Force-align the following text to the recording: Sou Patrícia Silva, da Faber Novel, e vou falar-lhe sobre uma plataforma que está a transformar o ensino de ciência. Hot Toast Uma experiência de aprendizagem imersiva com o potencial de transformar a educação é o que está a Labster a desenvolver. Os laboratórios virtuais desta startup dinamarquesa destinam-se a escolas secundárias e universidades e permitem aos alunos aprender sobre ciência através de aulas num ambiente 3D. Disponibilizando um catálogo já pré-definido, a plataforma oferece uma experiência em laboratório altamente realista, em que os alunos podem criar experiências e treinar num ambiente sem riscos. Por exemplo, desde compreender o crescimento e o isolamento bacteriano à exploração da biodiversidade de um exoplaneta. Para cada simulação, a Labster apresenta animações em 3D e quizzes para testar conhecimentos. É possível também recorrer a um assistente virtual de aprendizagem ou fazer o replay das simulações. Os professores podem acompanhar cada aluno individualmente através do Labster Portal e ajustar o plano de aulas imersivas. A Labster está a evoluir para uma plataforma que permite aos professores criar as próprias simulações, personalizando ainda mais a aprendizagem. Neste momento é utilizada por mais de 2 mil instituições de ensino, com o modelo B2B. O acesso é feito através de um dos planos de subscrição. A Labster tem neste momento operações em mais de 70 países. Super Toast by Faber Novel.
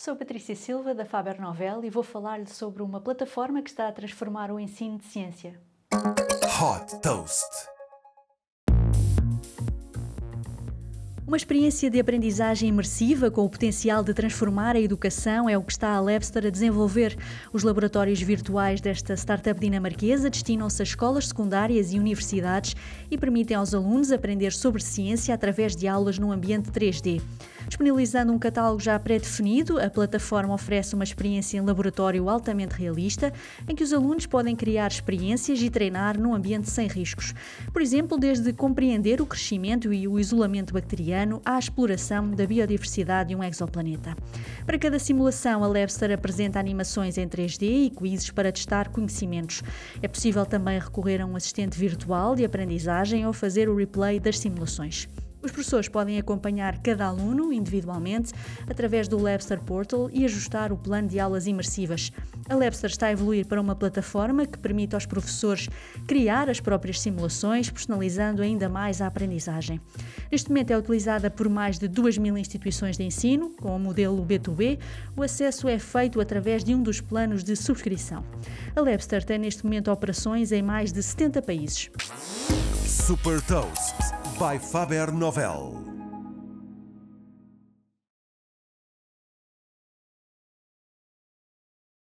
Sou 0.00 0.14
Patrícia 0.14 0.54
Silva, 0.54 0.94
da 0.94 1.04
Faber 1.04 1.40
Novel, 1.40 1.84
e 1.84 1.90
vou 1.90 2.04
falar-lhe 2.04 2.46
sobre 2.46 2.84
uma 2.84 3.00
plataforma 3.00 3.60
que 3.60 3.68
está 3.68 3.88
a 3.88 3.92
transformar 3.92 4.48
o 4.48 4.60
ensino 4.60 4.96
de 4.96 5.04
ciência. 5.04 5.60
Hot 5.92 7.00
Toast 7.02 7.44
Uma 11.26 11.36
experiência 11.36 11.90
de 11.90 11.98
aprendizagem 11.98 12.68
imersiva 12.68 13.28
com 13.28 13.44
o 13.44 13.50
potencial 13.50 14.04
de 14.04 14.14
transformar 14.14 14.76
a 14.76 14.80
educação 14.80 15.48
é 15.48 15.58
o 15.58 15.64
que 15.64 15.72
está 15.72 15.88
a 15.96 16.00
Labster 16.00 16.46
a 16.46 16.50
desenvolver. 16.50 17.18
Os 17.52 17.64
laboratórios 17.64 18.22
virtuais 18.22 18.80
desta 18.80 19.16
startup 19.16 19.58
dinamarquesa 19.58 20.30
destinam-se 20.30 20.80
a 20.80 20.84
escolas 20.84 21.26
secundárias 21.26 21.92
e 21.92 21.98
universidades 21.98 22.76
e 23.10 23.18
permitem 23.18 23.56
aos 23.56 23.74
alunos 23.74 24.12
aprender 24.12 24.52
sobre 24.52 24.80
ciência 24.80 25.34
através 25.34 25.74
de 25.74 25.88
aulas 25.88 26.20
num 26.20 26.30
ambiente 26.30 26.70
3D. 26.70 27.20
Disponibilizando 27.68 28.32
um 28.32 28.38
catálogo 28.38 28.80
já 28.80 28.98
pré-definido, 28.98 29.78
a 29.78 29.90
plataforma 29.90 30.54
oferece 30.54 30.94
uma 30.94 31.04
experiência 31.04 31.58
em 31.58 31.60
laboratório 31.60 32.26
altamente 32.30 32.74
realista, 32.74 33.30
em 33.68 33.74
que 33.74 33.84
os 33.84 33.92
alunos 33.92 34.24
podem 34.24 34.56
criar 34.56 34.88
experiências 34.88 35.60
e 35.60 35.68
treinar 35.68 36.18
num 36.18 36.34
ambiente 36.34 36.70
sem 36.70 36.88
riscos. 36.88 37.34
Por 37.70 37.82
exemplo, 37.82 38.16
desde 38.16 38.54
compreender 38.54 39.20
o 39.20 39.26
crescimento 39.26 39.92
e 39.92 40.08
o 40.08 40.18
isolamento 40.18 40.72
bacteriano 40.72 41.42
à 41.44 41.58
exploração 41.58 42.30
da 42.30 42.46
biodiversidade 42.46 43.28
de 43.28 43.36
um 43.36 43.44
exoplaneta. 43.44 44.16
Para 44.64 44.78
cada 44.78 44.98
simulação, 44.98 45.62
a 45.62 45.66
Labster 45.66 46.10
apresenta 46.10 46.58
animações 46.58 47.18
em 47.18 47.28
3D 47.28 47.86
e 47.86 47.90
quizzes 47.90 48.30
para 48.30 48.50
testar 48.50 48.88
conhecimentos. 48.88 49.62
É 50.00 50.08
possível 50.08 50.46
também 50.46 50.80
recorrer 50.80 51.20
a 51.20 51.26
um 51.26 51.36
assistente 51.36 51.78
virtual 51.78 52.34
de 52.34 52.46
aprendizagem 52.46 53.26
ou 53.26 53.32
fazer 53.34 53.68
o 53.68 53.76
replay 53.76 54.18
das 54.18 54.38
simulações. 54.38 55.06
Os 55.48 55.52
professores 55.52 55.88
podem 55.88 56.18
acompanhar 56.18 56.76
cada 56.82 57.06
aluno 57.06 57.50
individualmente 57.54 58.34
através 58.68 59.08
do 59.08 59.18
Labster 59.18 59.58
Portal 59.58 60.10
e 60.12 60.26
ajustar 60.26 60.70
o 60.70 60.76
plano 60.76 61.08
de 61.08 61.18
aulas 61.18 61.46
imersivas. 61.46 62.12
A 62.50 62.54
Labster 62.54 62.90
está 62.90 63.06
a 63.06 63.12
evoluir 63.12 63.46
para 63.46 63.58
uma 63.58 63.74
plataforma 63.74 64.44
que 64.44 64.58
permite 64.58 64.94
aos 64.94 65.06
professores 65.06 65.70
criar 66.06 66.50
as 66.50 66.60
próprias 66.60 67.00
simulações, 67.00 67.70
personalizando 67.70 68.42
ainda 68.42 68.68
mais 68.68 69.00
a 69.00 69.06
aprendizagem. 69.06 69.80
Neste 70.30 70.50
momento 70.50 70.70
é 70.70 70.76
utilizada 70.76 71.30
por 71.30 71.48
mais 71.48 71.78
de 71.78 71.88
2 71.88 72.18
mil 72.18 72.36
instituições 72.36 72.98
de 72.98 73.04
ensino, 73.04 73.54
com 73.58 73.74
o 73.74 73.78
modelo 73.78 74.22
B2B. 74.26 74.78
O 75.16 75.22
acesso 75.22 75.66
é 75.66 75.78
feito 75.78 76.20
através 76.20 76.62
de 76.62 76.74
um 76.74 76.82
dos 76.82 77.00
planos 77.00 77.42
de 77.42 77.56
subscrição. 77.56 78.22
A 78.76 78.82
Labster 78.82 79.24
tem 79.24 79.38
neste 79.38 79.64
momento 79.64 79.90
operações 79.90 80.52
em 80.52 80.60
mais 80.60 80.92
de 80.92 81.02
70 81.02 81.40
países. 81.40 81.90
Super 82.84 83.40
Toast 83.40 84.17
by 84.38 84.56
Faber 84.56 85.10
Novel. 85.10 85.97